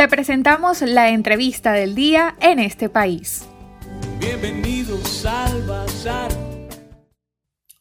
[0.00, 3.46] Te presentamos la entrevista del día en este país.
[4.18, 6.32] Bienvenidos al Bazar.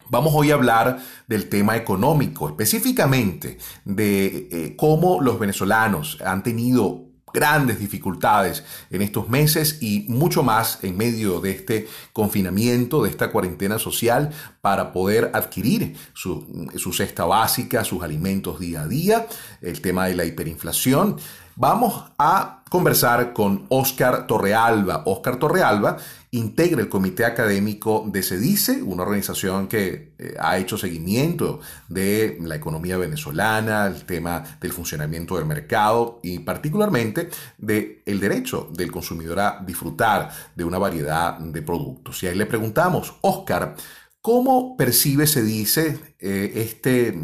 [0.09, 7.08] Vamos hoy a hablar del tema económico, específicamente de eh, cómo los venezolanos han tenido
[7.33, 13.31] grandes dificultades en estos meses y mucho más en medio de este confinamiento, de esta
[13.31, 14.31] cuarentena social,
[14.61, 16.45] para poder adquirir su,
[16.93, 19.27] cesta básica, sus alimentos día a día,
[19.61, 21.17] el tema de la hiperinflación.
[21.55, 25.03] Vamos a conversar con Oscar Torrealba.
[25.05, 25.97] Oscar Torrealba
[26.31, 32.55] integra el comité académico de CEDICE, una organización que eh, ha hecho seguimiento de la
[32.55, 39.39] economía venezolana, el tema del funcionamiento del mercado y particularmente del el derecho del consumidor
[39.39, 42.21] a disfrutar de una variedad de productos.
[42.23, 43.75] Y ahí le preguntamos, Oscar,
[44.21, 47.17] ¿cómo percibe CEDICE eh, este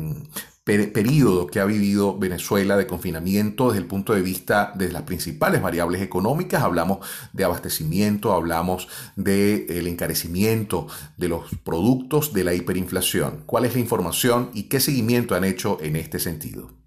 [0.66, 5.62] periodo que ha vivido Venezuela de confinamiento desde el punto de vista de las principales
[5.62, 6.64] variables económicas.
[6.64, 13.44] Hablamos de abastecimiento, hablamos del encarecimiento de los productos, de la hiperinflación.
[13.46, 16.85] ¿Cuál es la información y qué seguimiento han hecho en este sentido?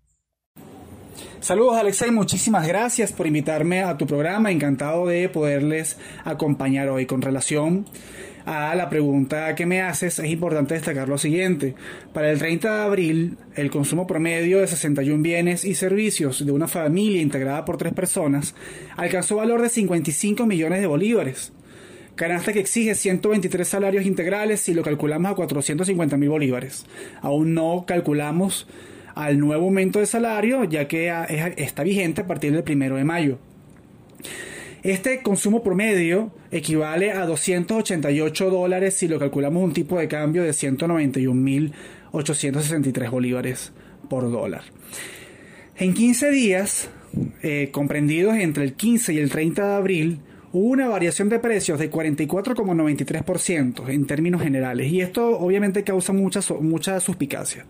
[1.40, 7.22] Saludos Alexei, muchísimas gracias por invitarme a tu programa, encantado de poderles acompañar hoy con
[7.22, 7.86] relación
[8.44, 11.76] a la pregunta que me haces, es importante destacar lo siguiente.
[12.12, 16.66] Para el 30 de abril, el consumo promedio de 61 bienes y servicios de una
[16.66, 18.56] familia integrada por tres personas
[18.96, 21.52] alcanzó valor de 55 millones de bolívares.
[22.16, 26.84] Canasta que exige 123 salarios integrales si lo calculamos a 450 mil bolívares.
[27.22, 28.66] Aún no calculamos
[29.18, 31.12] al nuevo aumento de salario, ya que
[31.56, 33.40] está vigente a partir del primero de mayo.
[34.84, 40.50] Este consumo promedio equivale a 288 dólares si lo calculamos un tipo de cambio de
[40.50, 43.72] 191.863 bolívares
[44.08, 44.62] por dólar.
[45.76, 46.88] En 15 días,
[47.42, 50.20] eh, comprendidos entre el 15 y el 30 de abril,
[50.52, 56.98] una variación de precios de 44,93% en términos generales y esto obviamente causa mucha, mucha
[57.00, 57.66] suspicacia.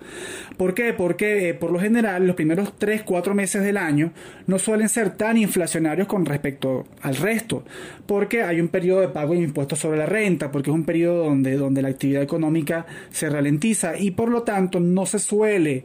[0.56, 0.92] ¿Por qué?
[0.92, 4.12] Porque eh, por lo general los primeros 3-4 meses del año
[4.46, 7.64] no suelen ser tan inflacionarios con respecto al resto,
[8.06, 11.24] porque hay un periodo de pago de impuestos sobre la renta, porque es un periodo
[11.24, 15.84] donde, donde la actividad económica se ralentiza y por lo tanto no se suele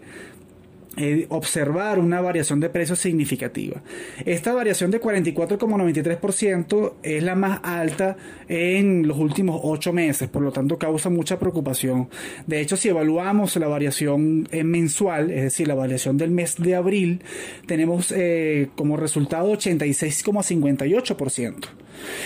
[0.98, 3.82] eh, observar una variación de precios significativa.
[4.26, 8.18] Esta variación de 44,93% es la más alta
[8.48, 12.10] en los últimos 8 meses, por lo tanto causa mucha preocupación.
[12.46, 17.22] De hecho, si evaluamos la variación mensual, es decir, la variación del mes de abril,
[17.66, 21.56] tenemos eh, como resultado 86,58%.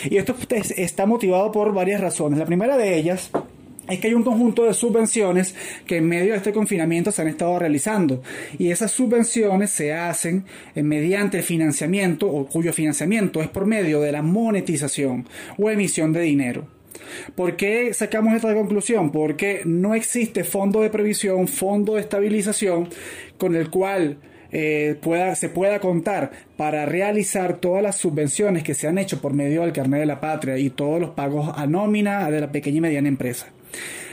[0.09, 2.39] Y esto está motivado por varias razones.
[2.39, 3.29] La primera de ellas
[3.89, 5.55] es que hay un conjunto de subvenciones
[5.85, 8.21] que en medio de este confinamiento se han estado realizando
[8.57, 14.01] y esas subvenciones se hacen eh, mediante el financiamiento o cuyo financiamiento es por medio
[14.01, 15.27] de la monetización
[15.57, 16.67] o emisión de dinero.
[17.35, 19.11] ¿Por qué sacamos esta conclusión?
[19.11, 22.89] Porque no existe fondo de previsión, fondo de estabilización
[23.37, 24.17] con el cual
[24.51, 29.33] eh, pueda, se pueda contar para realizar todas las subvenciones que se han hecho por
[29.33, 32.77] medio del carnet de la patria y todos los pagos a nómina de la pequeña
[32.77, 33.47] y mediana empresa.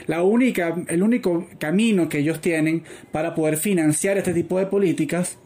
[0.07, 5.37] La única, el único camino que ellos tienen para poder financiar este tipo de políticas,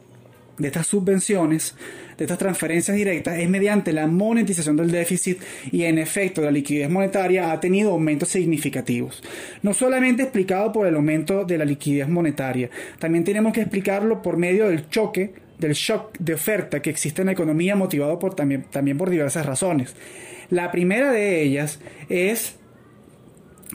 [0.57, 1.75] de estas subvenciones,
[2.17, 5.39] de estas transferencias directas, es mediante la monetización del déficit
[5.71, 9.23] y en efecto la liquidez monetaria ha tenido aumentos significativos.
[9.63, 12.69] No solamente explicado por el aumento de la liquidez monetaria,
[12.99, 17.27] también tenemos que explicarlo por medio del choque del shock de oferta que existe en
[17.27, 19.95] la economía motivado por, también, también por diversas razones.
[20.49, 22.55] La primera de ellas es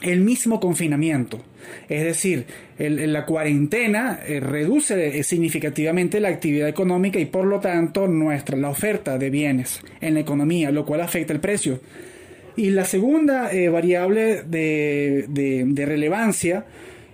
[0.01, 1.41] el mismo confinamiento.
[1.89, 2.45] Es decir,
[2.77, 8.69] la cuarentena eh, reduce eh, significativamente la actividad económica y por lo tanto nuestra, la
[8.69, 11.79] oferta de bienes en la economía, lo cual afecta el precio.
[12.55, 16.65] Y la segunda eh, variable de, de, relevancia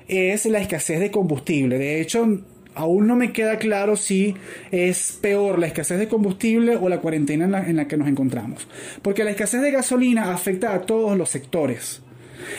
[0.07, 1.79] es la escasez de combustible.
[1.79, 2.43] De hecho,
[2.75, 4.35] aún no me queda claro si
[4.71, 8.07] es peor la escasez de combustible o la cuarentena en la, en la que nos
[8.07, 8.67] encontramos.
[9.01, 12.03] Porque la escasez de gasolina afecta a todos los sectores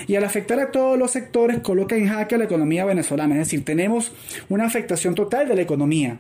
[0.07, 3.35] y al afectar a todos los sectores coloca en jaque a la economía venezolana.
[3.35, 4.13] Es decir, tenemos
[4.49, 6.19] una afectación total de la economía.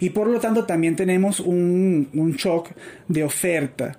[0.00, 2.70] Y por lo tanto también tenemos un, shock
[3.08, 3.98] de oferta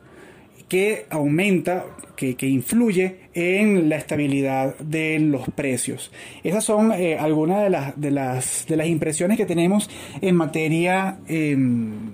[0.68, 6.12] que aumenta, que, influye en la estabilidad de los precios.
[6.44, 9.89] Esas son eh, algunas de las, de, las, de las impresiones que tenemos
[10.21, 11.19] en materia...
[11.27, 12.12] Em,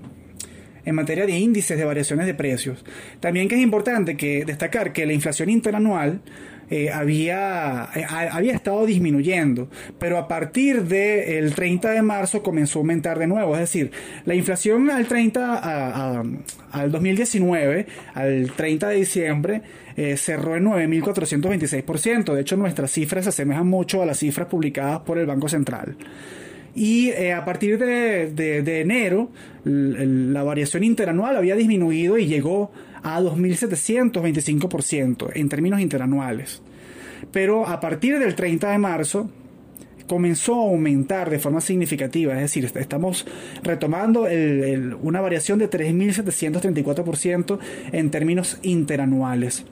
[0.88, 2.86] en materia de índices de variaciones de precios.
[3.20, 6.22] También que es importante que destacar que la inflación interanual
[6.70, 9.68] eh, había, eh, había estado disminuyendo,
[10.00, 13.54] pero a partir del 30 de marzo comenzó a aumentar de nuevo.
[13.56, 13.92] Es decir,
[14.24, 16.24] la inflación al 30,
[16.72, 19.62] al 2019, al 30 de diciembre,
[19.98, 22.34] eh, cerró en 9.426%.
[22.34, 25.98] De hecho, nuestras cifras se asemejan mucho a las cifras publicadas por el Banco Central.
[26.80, 29.32] Y a partir de, de enero,
[29.64, 32.72] la variación interanual había disminuido y llegó
[33.02, 36.62] a 2.725% en términos interanuales.
[37.32, 39.28] Pero a partir del 30 de marzo
[40.08, 43.26] comenzó a aumentar de forma significativa, es decir, estamos
[43.64, 44.28] retomando
[45.02, 47.58] una variación de 3.734%
[47.92, 49.66] en términos interanuales.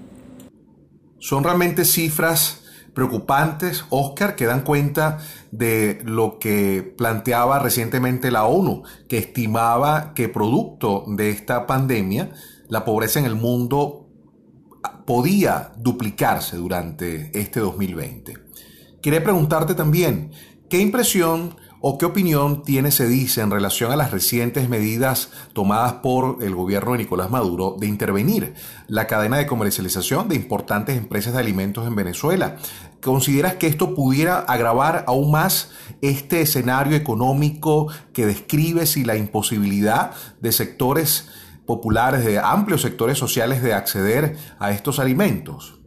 [1.19, 2.64] Son realmente cifras
[2.95, 5.19] preocupantes, Oscar, que dan cuenta
[5.51, 12.31] de lo que planteaba recientemente la ONU, que estimaba que producto de esta pandemia,
[12.69, 14.07] la pobreza en el mundo
[15.05, 18.33] podía duplicarse durante este 2020.
[19.01, 20.31] Quería preguntarte también,
[20.69, 21.55] ¿qué impresión
[21.87, 26.93] o qué opinión tiene dice en relación a las recientes medidas tomadas por el gobierno
[26.93, 28.55] de Nicolás Maduro de intervenir
[28.87, 32.55] la cadena de comercialización de importantes empresas de alimentos en Venezuela?
[33.03, 40.09] ¿Consideras que esto pudiera agravar aún más este escenario económico que describes y la imposibilidad
[40.41, 41.29] de sectores
[41.67, 45.84] populares, de amplios sectores sociales de acceder a estos alimentos.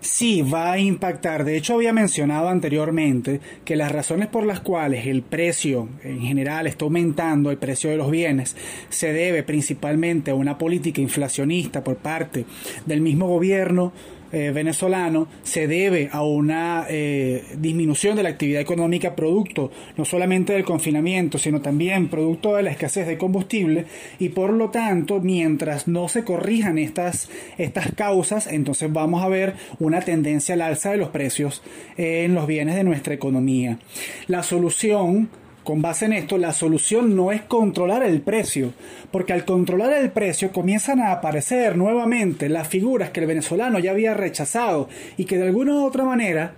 [0.00, 1.44] Sí, va a impactar.
[1.44, 6.66] De hecho, había mencionado anteriormente que las razones por las cuales el precio en general
[6.66, 8.56] está aumentando, el precio de los bienes,
[8.88, 12.46] se debe principalmente a una política inflacionista por parte
[12.86, 13.92] del mismo gobierno
[14.32, 20.52] eh, venezolano se debe a una eh, disminución de la actividad económica producto no solamente
[20.52, 23.86] del confinamiento, sino también producto de la escasez de combustible
[24.18, 27.28] y por lo tanto, mientras no se corrijan estas,
[27.58, 31.62] estas causas, entonces vamos a ver una tendencia al alza de los precios
[31.96, 33.78] en los bienes de nuestra economía.
[34.26, 35.28] La solución
[35.64, 38.72] con base en esto, la solución no es controlar el precio,
[39.10, 43.90] porque al controlar el precio comienzan a aparecer nuevamente las figuras que el venezolano ya
[43.90, 46.54] había rechazado y que de alguna u otra manera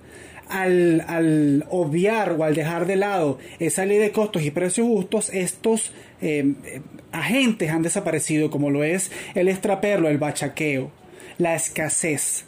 [0.48, 5.92] al, obviar o al dejar de lado esa ley de costos y precios justos, estos
[6.20, 6.54] eh,
[7.10, 10.90] agentes han desaparecido, como lo es el extraperlo, el bachaqueo,
[11.38, 12.44] la escasez.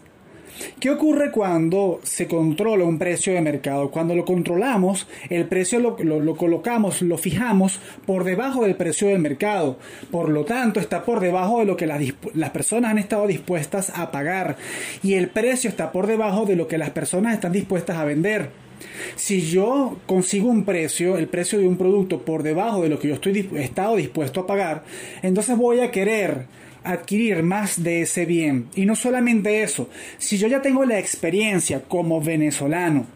[0.79, 3.91] ¿Qué ocurre cuando se controla un precio de mercado?
[3.91, 5.97] Cuando lo controlamos, el precio lo,
[6.37, 9.79] colocamos, lo fijamos por debajo del precio del mercado.
[10.11, 12.01] Por lo tanto, está por debajo de lo que las,
[12.35, 14.57] las personas han estado dispuestas a pagar.
[15.03, 18.51] Y el precio está por debajo de lo que las personas están dispuestas a vender.
[19.17, 23.09] Si yo consigo un precio, el precio de un producto por debajo de lo que
[23.09, 24.85] yo estoy estado dispuesto a pagar,
[25.23, 26.47] entonces voy a querer
[26.85, 28.69] adquirir más de ese bien.
[28.75, 29.89] Y no solamente eso,
[30.19, 33.07] si yo ya tengo la experiencia como venezolano,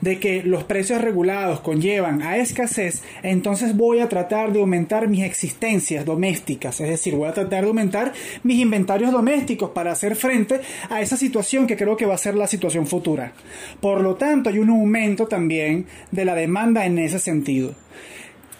[0.00, 5.22] de que los precios regulados conllevan a escasez, entonces voy a tratar de aumentar mis
[5.22, 10.60] existencias domésticas, es decir, voy a tratar de aumentar mis inventarios domésticos para hacer frente
[10.88, 13.32] a esa situación que creo que va a ser la situación futura.
[13.80, 17.74] Por lo tanto, hay un aumento también de la demanda en ese sentido.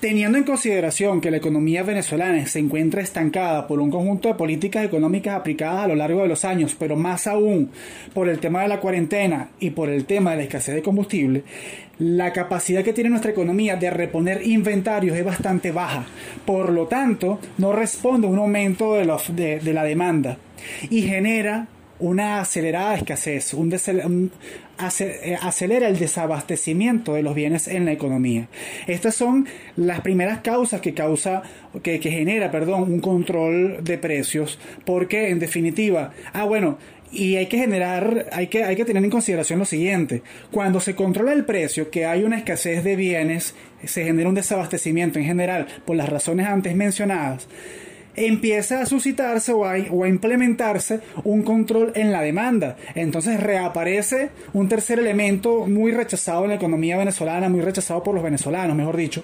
[0.01, 4.83] Teniendo en consideración que la economía venezolana se encuentra estancada por un conjunto de políticas
[4.83, 7.71] económicas aplicadas a lo largo de los años, pero más aún
[8.15, 11.45] por el tema de la cuarentena y por el tema de la escasez de combustible,
[11.99, 16.07] la capacidad que tiene nuestra economía de reponer inventarios es bastante baja.
[16.47, 20.39] Por lo tanto, no responde a un aumento de, de la demanda
[20.89, 21.69] y genera
[22.01, 28.49] una acelerada escasez, un, eh, acelera el desabastecimiento de los bienes en la economía.
[28.87, 31.43] Estas son las primeras causas que causa,
[31.83, 36.79] que, que genera, perdón, un control de precios, porque en definitiva, ah bueno,
[37.13, 40.23] y hay que generar, hay que, hay que tener en consideración lo siguiente.
[40.51, 43.55] Cuando se controla el precio, que hay una escasez de bienes,
[43.85, 47.49] se genera un desabastecimiento en general por las razones antes mencionadas,
[48.17, 52.77] empieza a suscitarse o a, implementarse un control en la demanda.
[52.95, 58.25] Entonces reaparece un tercer elemento muy rechazado en la economía venezolana, muy rechazado por los
[58.25, 59.23] venezolanos, mejor dicho,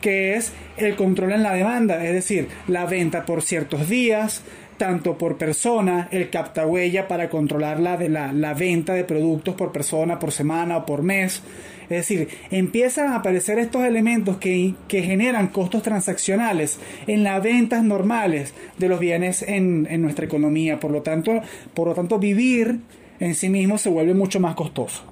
[0.00, 4.42] que es el control en la demanda, es decir, la venta por ciertos días,
[4.76, 10.18] tanto por persona, el captahuella para controlar la, la, la venta de productos por persona,
[10.18, 11.42] por semana o por mes,
[11.92, 18.54] es decir, empiezan a aparecer estos elementos que, generan costos transaccionales en las ventas normales
[18.78, 20.80] de los bienes en, nuestra economía.
[20.80, 21.40] Por lo, tanto,
[21.74, 22.80] por lo tanto, vivir
[23.20, 25.04] en sí mismo se vuelve mucho más costoso.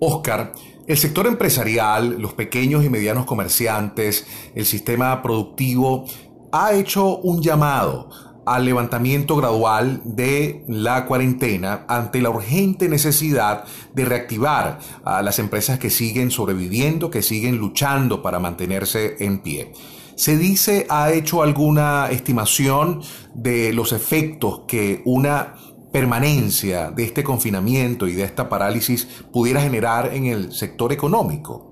[0.00, 0.52] Oscar,
[0.86, 6.06] el sector empresarial, los pequeños y medianos comerciantes, el sistema productivo
[6.52, 8.10] ha hecho un llamado
[8.54, 13.64] al levantamiento gradual de la cuarentena ante la urgente necesidad
[13.94, 19.72] de reactivar a las empresas que siguen sobreviviendo, que siguen luchando para mantenerse en pie.
[20.14, 23.02] ¿Se dice, ha hecho alguna estimación
[23.34, 25.54] de los efectos que una
[25.92, 31.67] permanencia de este confinamiento y de esta parálisis pudiera generar en el sector económico?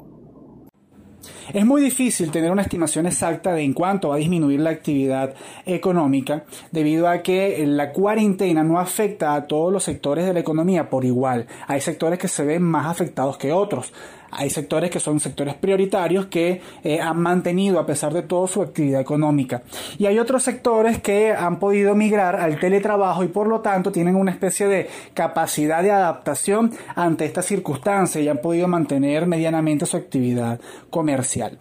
[1.53, 5.35] Es muy difícil tener una estimación exacta de en cuánto va a disminuir la actividad
[5.65, 10.91] económica debido a que la cuarentena no afecta a todos los sectores de la economía
[10.91, 11.47] por igual.
[11.69, 13.93] Hay sectores que se ven más afectados que otros.
[14.31, 18.63] Hay sectores que son sectores prioritarios que eh, han mantenido a pesar de todo su
[18.63, 19.63] actividad económica.
[19.99, 24.17] Y hay otros sectores que han podido migrar al teletrabajo y por lo tanto tienen
[24.17, 29.97] una especie de capacidad de adaptación ante esta circunstancia y han podido mantener medianamente su
[29.97, 31.59] actividad comercial.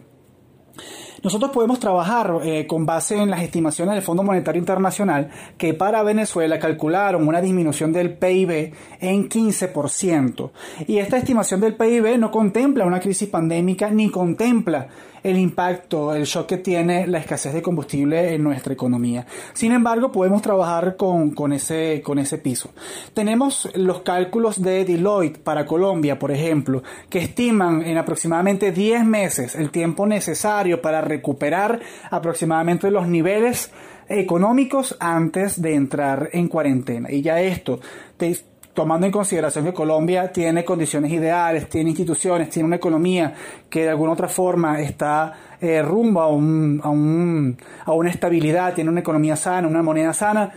[1.25, 6.03] Nosotros podemos trabajar eh, con base en las estimaciones del Fondo Monetario Internacional que para
[6.03, 10.51] Venezuela calcularon una disminución del PIB en 15%.
[10.85, 14.87] Y esta estimación del PIB no contempla una crisis pandémica ni contempla
[15.25, 19.25] el impacto, el shock que tiene la escasez de combustible en nuestra economía.
[19.53, 22.69] Sin embargo, podemos trabajar con, con, ese, con ese piso.
[23.15, 29.55] Tenemos los cálculos de Deloitte para Colombia, por ejemplo, que estiman en aproximadamente 10 meses
[29.55, 31.79] el tiempo necesario para recuperar
[32.11, 33.71] aproximadamente los niveles
[34.07, 37.11] económicos antes de entrar en cuarentena.
[37.11, 37.79] Y ya esto
[38.17, 38.37] te,
[38.75, 43.33] tomando en consideración que Colombia tiene condiciones ideales, tiene instituciones, tiene una economía
[43.69, 48.73] que de alguna otra forma está eh, rumbo a, un, a, un, a una estabilidad,
[48.75, 50.51] tiene una economía sana, una moneda sana,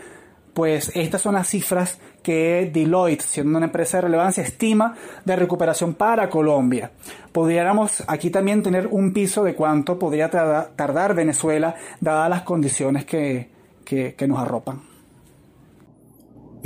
[0.52, 5.94] pues estas son las cifras que Deloitte, siendo una empresa de relevancia, estima de recuperación
[5.94, 6.90] para Colombia.
[7.30, 13.48] Podríamos aquí también tener un piso de cuánto podría tardar Venezuela, dadas las condiciones que,
[13.84, 14.97] que, que nos arropan.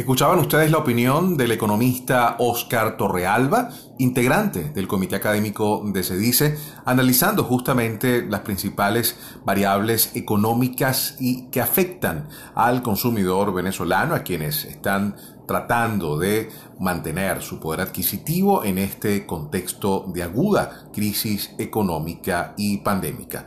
[0.02, 3.68] Escuchaban ustedes la opinión del economista Oscar Torrealba,
[3.98, 12.26] integrante del Comité Académico de SEDICE, analizando justamente las principales variables económicas y que afectan
[12.56, 15.14] al consumidor venezolano, a quienes están
[15.46, 23.46] tratando de mantener su poder adquisitivo en este contexto de aguda crisis económica y pandémica.